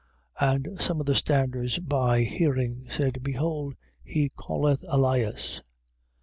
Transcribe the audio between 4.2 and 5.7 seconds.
calleth Elias.